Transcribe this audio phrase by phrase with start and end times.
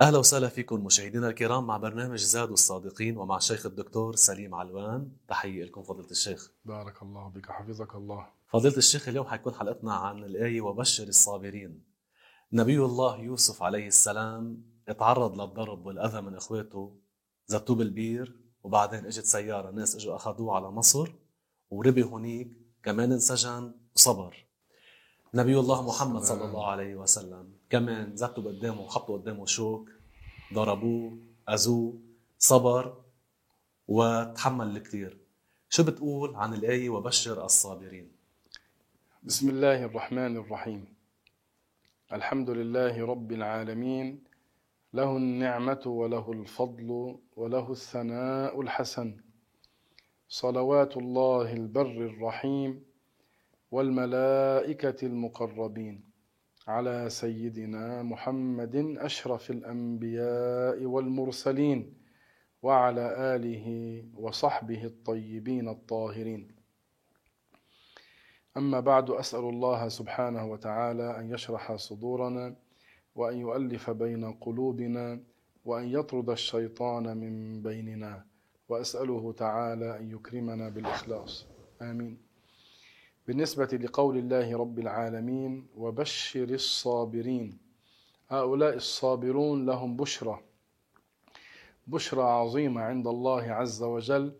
[0.00, 5.12] أهلا وسهلا فيكم مشاهدينا الكرام مع برنامج زاد الصادقين ومع الشيخ الدكتور سليم علوان.
[5.28, 6.52] تحية لكم فضيلة الشيخ.
[6.64, 8.26] بارك الله بك حفظك الله.
[8.48, 11.82] فضيلة الشيخ اليوم حيكون حلقتنا عن الايه وبشر الصابرين.
[12.52, 14.62] نبي الله يوسف عليه السلام
[14.98, 16.96] تعرض للضرب والأذى من اخواته
[17.46, 21.12] زتوه بالبير وبعدين إجت سيارة ناس إجوا أخذوه على مصر
[21.70, 22.52] وربي هنيك
[22.82, 24.44] كمان انسجن وصبر.
[25.34, 29.90] نبي الله محمد صلى الله عليه وسلم كمان زتوا قدامه وحطوا قدامه شوك.
[30.54, 31.94] ضربوه أذوه
[32.38, 32.96] صبر
[33.88, 35.18] وتحمل الكثير.
[35.68, 38.10] شو بتقول عن الآية وبشر الصابرين؟
[39.22, 40.84] بسم الله الرحمن الرحيم.
[42.12, 44.24] الحمد لله رب العالمين.
[44.94, 49.16] له النعمة وله الفضل وله الثناء الحسن.
[50.28, 52.84] صلوات الله البر الرحيم
[53.70, 56.07] والملائكة المقربين.
[56.68, 61.94] على سيدنا محمد أشرف الأنبياء والمرسلين
[62.62, 63.66] وعلى آله
[64.14, 66.48] وصحبه الطيبين الطاهرين.
[68.56, 72.56] أما بعد أسأل الله سبحانه وتعالى أن يشرح صدورنا
[73.14, 75.20] وأن يؤلف بين قلوبنا
[75.64, 78.24] وأن يطرد الشيطان من بيننا
[78.68, 81.46] وأسأله تعالى أن يكرمنا بالإخلاص.
[81.82, 82.27] آمين.
[83.28, 87.58] بالنسبة لقول الله رب العالمين وبشر الصابرين.
[88.28, 90.40] هؤلاء الصابرون لهم بشرى
[91.86, 94.32] بشرى عظيمة عند الله عز وجل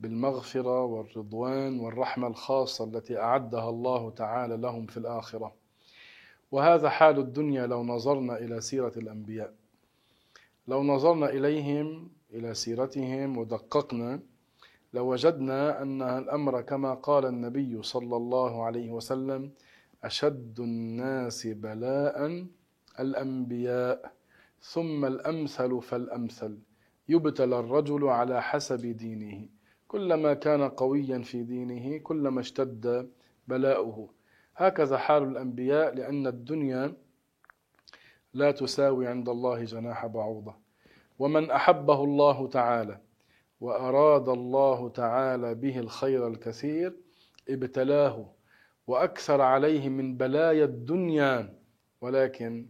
[0.00, 5.54] بالمغفرة والرضوان والرحمة الخاصة التي أعدها الله تعالى لهم في الآخرة.
[6.52, 9.54] وهذا حال الدنيا لو نظرنا إلى سيرة الأنبياء.
[10.68, 14.20] لو نظرنا إليهم إلى سيرتهم ودققنا
[14.94, 19.50] لوجدنا أن الأمر كما قال النبي صلى الله عليه وسلم
[20.04, 22.46] أشد الناس بلاء
[23.00, 24.12] الأنبياء
[24.60, 26.58] ثم الأمثل فالأمثل.
[27.08, 29.48] يبتلى الرجل على حسب دينه.
[29.88, 33.10] كلما كان قويا في دينه كلما اشتد
[33.48, 34.08] بلاؤه.
[34.56, 36.94] هكذا حال الأنبياء لأن الدنيا
[38.34, 40.54] لا تساوي عند الله جناح بعوضة.
[41.18, 43.00] ومن أحبه الله تعالى.
[43.60, 46.96] وأراد الله تعالى به الخير الكثير
[47.48, 48.32] ابتلاه
[48.86, 51.58] وأكثر عليه من بلايا الدنيا
[52.00, 52.66] ولكن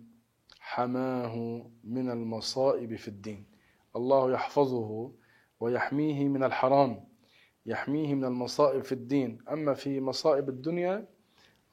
[0.61, 3.47] حماه من المصائب في الدين.
[3.97, 5.12] الله يحفظه
[5.61, 7.05] ويحميه من الحرام
[7.66, 9.39] يحميه من المصائب في الدين.
[9.51, 11.06] أما في مصائب الدنيا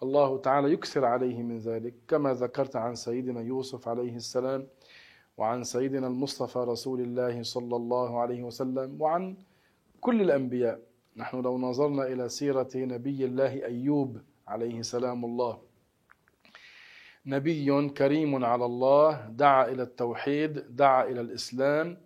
[0.04, 4.68] الله تعالى يكثر عليه من ذلك كما ذكرت عن سيدنا يوسف عليه السلام
[5.38, 9.38] وعن سيدنا المصطفى رسول الله صلى الله عليه وسلم وعن
[10.02, 10.80] كل الأنبياء.
[11.18, 15.62] نحن لو نظرنا إلى سيرة نبي الله أيوب عليه سلام الله.
[17.26, 21.98] نبي كريم على الله دعا إلى التوحيد دعا إلى الإسلام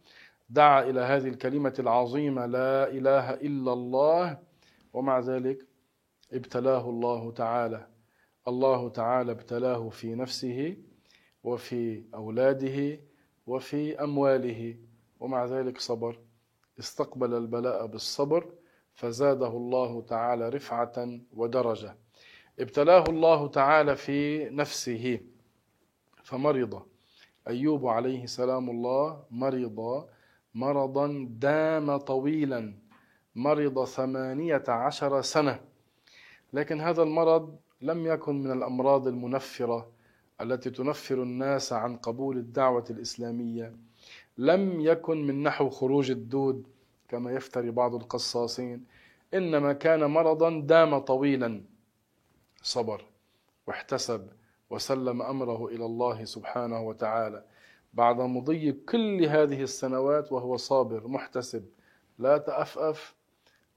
[0.50, 4.40] دعا إلى هذه الكلمة العظيمة لا إله إلا الله
[4.94, 5.66] ومع ذلك
[6.34, 7.88] ابتلاه الله تعالى.
[8.48, 10.78] الله تعالى ابتلاه في نفسه
[11.44, 13.00] وفي أولاده
[13.48, 14.78] وفي أمواله
[15.20, 16.20] ومع ذلك صبر.
[16.80, 18.50] استقبل البلاء بالصبر
[18.94, 21.96] فزاده الله تعالى رفعة ودرجة.
[22.60, 25.20] ابتلاه الله تعالى في نفسه
[26.24, 26.84] فمرض.
[27.48, 30.08] أيوب عليه سلام الله مرض.
[30.56, 32.74] مرضا دام طويلا.
[33.36, 35.60] مرض ثمانية عشر سنة.
[36.54, 39.95] لكن هذا المرض لم يكن من الأمراض المنفرة.
[40.42, 43.74] التي تنفر الناس عن قبول الدعوة الإسلامية
[44.38, 46.68] لم يكن من نحو خروج الدود
[47.10, 48.86] كما يفتري بعض القصاصين
[49.34, 51.62] إنما كان مرضا دام طويلا
[52.62, 53.06] صبر
[53.68, 54.28] واحتسب
[54.70, 57.44] وسلم أمره إلى الله سبحانه وتعالى.
[57.94, 61.66] بعد مضي كل هذه السنوات وهو صابر محتسب
[62.20, 63.16] لا تأفأف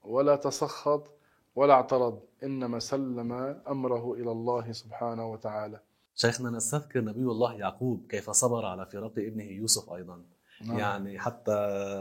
[0.04, 1.10] ولا تسخط
[1.56, 3.32] ولا اعترض إنما سلم
[3.68, 5.80] أمره إلى الله سبحانه وتعالى.
[6.20, 10.22] شيخنا نستذكر نبي الله يعقوب كيف صبر على فراق ابنه يوسف أيضا.
[10.64, 10.78] نعم.
[10.78, 11.54] يعني حتى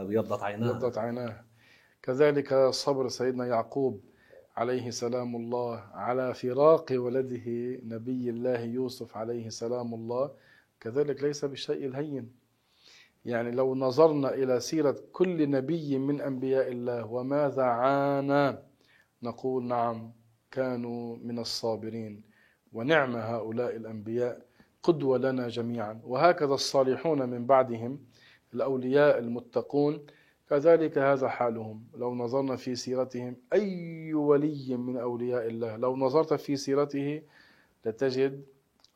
[0.08, 0.72] بيضت عيناه.
[0.72, 1.44] بيضت عيناه.
[2.02, 4.00] كذلك صبر سيدنا يعقوب
[4.56, 7.46] عليه سلام الله على فراق ولده
[7.84, 10.30] نبي الله يوسف عليه سلام الله.
[10.80, 12.32] كذلك ليس بالشيء الهين.
[13.24, 18.58] يعني لو نظرنا إلى سيرة كل نبي من أنبياء الله وماذا عانى
[19.22, 20.12] نقول نعم
[20.50, 22.27] كانوا من الصابرين.
[22.72, 24.42] ونعم هؤلاء الأنبياء
[24.82, 26.00] قدوة لنا جميعا.
[26.04, 27.98] وهكذا الصالحون من بعدهم
[28.54, 30.06] الأولياء المتقون
[30.50, 31.84] كذلك هذا حالهم.
[31.94, 37.22] لو نظرنا في سيرتهم أي ولي من أولياء الله لو نظرت في سيرته
[37.84, 38.44] لتجد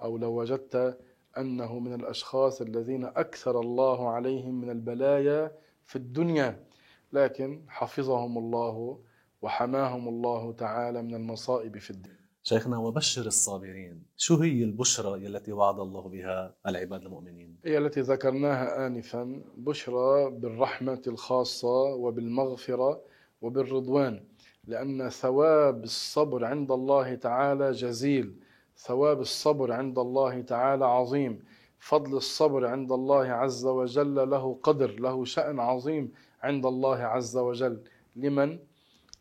[0.02, 0.98] أو لو وجدت
[1.38, 5.52] أنه من الأشخاص الذين أكثر الله عليهم من البلايا
[5.84, 6.64] في الدنيا.
[7.12, 8.98] لكن حفظهم الله
[9.42, 15.78] وحماهم الله تعالى من المصائب في الدين شيخنا وبشر الصابرين شو هي البشرى التي وعد
[15.78, 23.00] الله بها العباد المؤمنين؟ هي التي ذكرناها آنفا بشرى بالرحمة الخاصة وبالمغفرة
[23.42, 24.24] وبالرضوان
[24.66, 28.34] لأن ثواب الصبر عند الله تعالى جزيل
[28.76, 31.44] ثواب الصبر عند الله تعالى عظيم
[31.78, 36.12] فضل الصبر عند الله عز وجل له قدر له شأن عظيم
[36.42, 37.82] عند الله عز وجل
[38.16, 38.58] لمن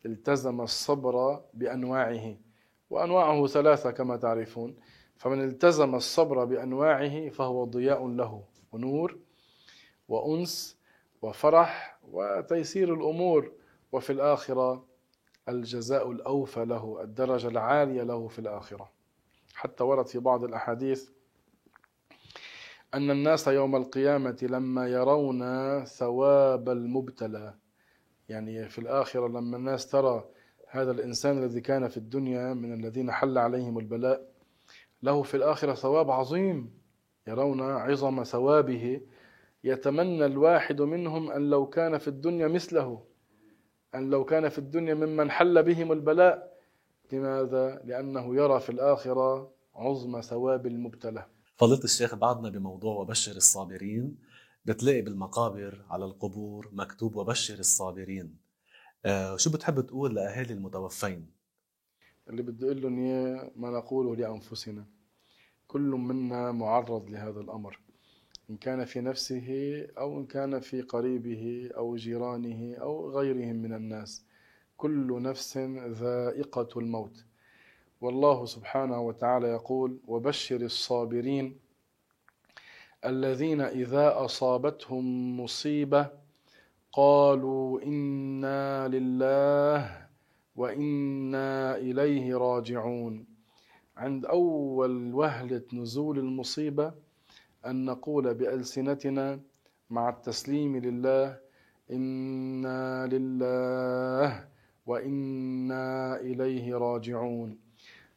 [0.06, 2.36] التزم الصبر بأنواعه.
[2.92, 4.76] وأنواعه ثلاثة كما تعرفون.
[5.16, 9.18] فمن التزم الصبر بأنواعه فهو ضياء له ونور
[10.08, 10.76] وأنس
[11.22, 13.52] وفرح وتيسير الأمور.
[13.92, 14.84] وفي الآخرة
[15.48, 18.90] الجزاء الأوفى له الدرجة العالية له في الآخرة.
[19.54, 21.08] حتى ورد في بعض الأحاديث
[22.94, 25.40] أن الناس يوم القيامة لما يرون
[25.84, 27.54] ثواب المبتلى
[28.28, 30.24] يعني في الآخرة لما الناس ترى
[30.72, 34.32] هذا الإنسان الذي كان في الدنيا من الذين حل عليهم البلاء
[35.02, 36.70] له في الآخرة ثواب عظيم
[37.26, 39.00] يرون عظم ثوابه
[39.64, 43.04] يتمنى الواحد منهم أن لو كان في الدنيا مثله
[43.94, 46.52] أن لو كان في الدنيا ممن حل بهم البلاء.
[47.12, 51.26] لماذا؟ لأنه يرى في الآخرة عظم ثواب المبتلى.
[51.56, 54.18] فضيلة الشيخ بعدنا بموضوع وبشر الصابرين.
[54.64, 58.41] بتلاقي بالمقابر على القبور مكتوب وبشر الصابرين.
[59.36, 61.26] شو بتحب تقول لأهالي المتوفين؟
[62.28, 64.84] اللي بدي أقول لهم إياه ما نقوله لأنفسنا.
[65.68, 67.78] كل منا معرض لهذا الأمر.
[68.50, 69.46] إن كان في نفسه
[69.98, 74.24] أو إن كان في قريبه أو جيرانه أو غيرهم من الناس
[74.76, 75.58] كل نفس
[75.88, 77.24] ذائقة الموت.
[78.00, 81.58] والله سبحانه وتعالى يقول وبشر الصابرين
[83.04, 86.21] الذين إذا أصابتهم مصيبة
[86.92, 90.06] قالوا إنا لله
[90.56, 93.26] وإنا إليه راجعون.
[93.96, 96.92] عند أول وهلة نزول المصيبة
[97.66, 99.40] أن نقول بألسنتنا
[99.90, 101.38] مع التسليم لله
[101.90, 104.48] إنا لله
[104.86, 107.58] وإنا إليه راجعون.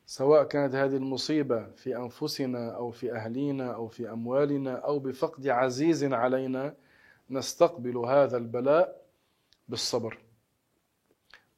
[0.05, 6.03] سواء كانت هذه المصيبة في أنفسنا أو في أهلينا أو في أموالنا أو بفقد عزيز
[6.03, 6.75] علينا
[7.29, 9.01] نستقبل هذا البلاء
[9.67, 10.17] بالصبر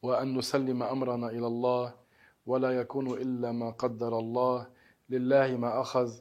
[0.02, 1.94] وأن نسلم أمرنا إلى الله
[2.46, 4.68] ولا يكون إلا ما قدر الله
[5.10, 6.20] لله ما أخذ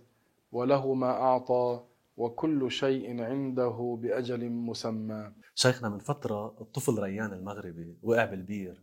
[0.53, 1.81] وله ما أعطى
[2.17, 5.33] وكل شيء عنده بأجل مسمى.
[5.55, 8.83] شيخنا من فترة الطفل ريان المغربي وقع بالبير.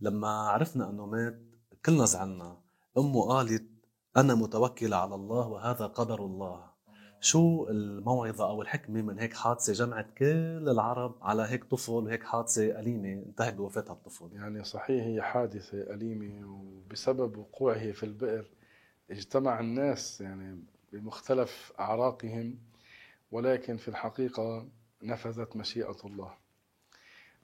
[0.00, 1.38] لما عرفنا أنه مات
[1.86, 2.56] كلنا زعلنا.
[2.98, 3.64] أمه قالت
[4.16, 6.71] أنا متوكلة على الله وهذا قدر الله.
[7.24, 12.80] شو الموعظة أو الحكمة من هيك حادثة جمعت كل العرب على هيك طفل وهيك حادثة
[12.80, 14.28] أليمة انتهت بوفاة الطفل.
[14.32, 18.44] يعني صحيح هي حادثة أليمة وبسبب وقوعه في البئر
[19.10, 22.58] اجتمع الناس يعني بمختلف أعراقهم
[23.32, 24.68] ولكن في الحقيقة
[25.02, 26.34] نفذت مشيئة الله.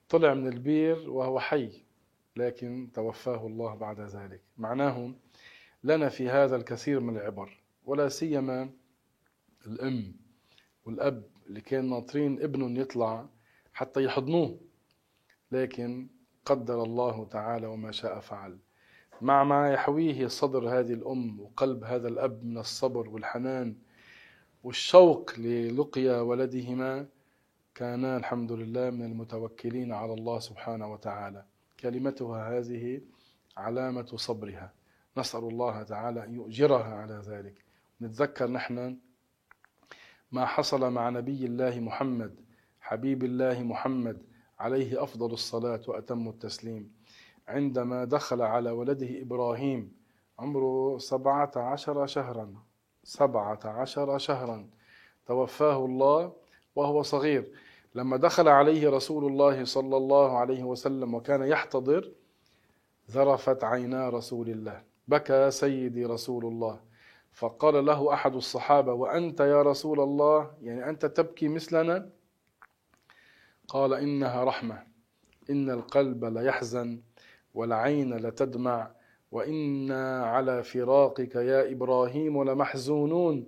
[0.09, 1.71] طلع من البير وهو حي
[2.37, 4.41] لكن توفاه الله بعد ذلك.
[4.57, 5.13] معناه
[5.85, 8.71] لنا في هذا الكثير من العبر ولا سيما
[9.69, 10.15] الأم
[10.85, 13.27] والأب اللي كان ناطرين ابنهم يطلع
[13.73, 14.61] حتى يحضنوه.
[15.53, 16.09] لكن
[16.45, 18.59] قدر الله تعالى وما شاء فعل.
[19.23, 23.77] مع ما يحويه صدر هذه الأم وقلب هذا الأب من الصبر والحنان
[24.65, 27.07] والشوق للقيا ولدهما
[27.75, 31.45] كانا الحمد لله من المتوكلين على الله سبحانه وتعالى.
[31.81, 33.01] كلمتها هذه
[33.57, 34.73] علامة صبرها.
[35.17, 37.65] نسأل الله تعالى أن يؤجرها على ذلك.
[38.01, 38.97] نتذكر نحن
[40.33, 42.35] ما حصل مع نبي الله محمد
[42.81, 44.23] حبيب الله محمد
[44.59, 46.93] عليه أفضل الصلاة وأتم التسليم.
[47.49, 49.93] عندما دخل على ولده إبراهيم
[50.39, 52.55] عمره سبعة عشر شهرا
[53.05, 54.69] سبعة عشر شهرا
[55.27, 56.33] توفاه الله
[56.77, 57.53] وهو صغير.
[57.95, 62.13] لما دخل عليه رسول الله صلى الله عليه وسلم وكان يحتضر
[63.11, 64.83] ذرفت عينا رسول الله.
[65.09, 66.88] بكى سيدي رسول الله.
[67.33, 72.11] فقال له أحد الصحابة وأنت يا رسول الله؟ يعني أنت تبكي مثلنا؟
[73.69, 74.83] قال إنها رحمة.
[75.51, 77.01] إن القلب ليحزن
[77.55, 78.91] والعين لتدمع
[79.33, 83.47] وإنا على فراقك يا إبراهيم لمحزونون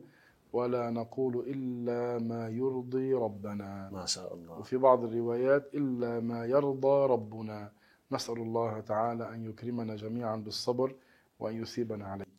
[0.53, 3.91] ولا نقول إلا ما يرضي ربنا.
[3.93, 4.59] ما شاء الله.
[4.59, 7.73] وفي بعض الروايات إلا ما يرضى ربنا.
[8.13, 10.95] نسأل الله تعالى أن يكرمنا جميعا بالصبر
[11.41, 12.30] وأن يثيبنا عليه.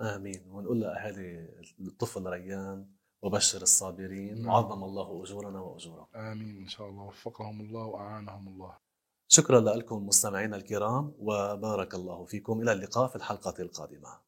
[0.00, 0.50] آمين.
[0.50, 1.48] ونقول لأهالي
[1.80, 2.86] الطفل ريان
[3.22, 4.46] وبشر الصابرين.
[4.46, 6.18] وعظم الله أجورنا وأجوركم.
[6.18, 6.56] آمين.
[6.62, 7.02] إن شاء الله.
[7.02, 8.76] وفقهم الله وأعانهم الله.
[9.28, 12.60] شكرا لكم مستمعينا الكرام وبارك الله فيكم.
[12.62, 14.27] إلى اللقاء في الحلقة القادمة.